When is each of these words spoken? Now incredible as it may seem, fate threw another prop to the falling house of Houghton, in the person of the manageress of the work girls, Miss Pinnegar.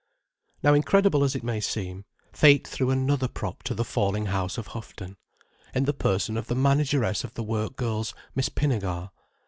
Now 0.63 0.73
incredible 0.73 1.23
as 1.23 1.35
it 1.35 1.43
may 1.43 1.59
seem, 1.59 2.05
fate 2.33 2.67
threw 2.67 2.89
another 2.89 3.27
prop 3.27 3.61
to 3.65 3.75
the 3.75 3.85
falling 3.85 4.25
house 4.25 4.57
of 4.57 4.69
Houghton, 4.69 5.15
in 5.75 5.85
the 5.85 5.93
person 5.93 6.37
of 6.37 6.47
the 6.47 6.55
manageress 6.55 7.23
of 7.23 7.35
the 7.35 7.43
work 7.43 7.75
girls, 7.75 8.15
Miss 8.33 8.49
Pinnegar. 8.49 9.11